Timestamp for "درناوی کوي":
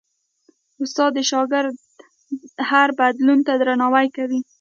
3.59-4.39